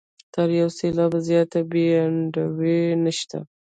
تر 0.33 0.47
یو 0.59 0.69
سېلاب 0.77 1.13
زیاته 1.27 1.59
بې 1.69 1.85
انډولي 2.03 2.79
نشته. 3.03 3.37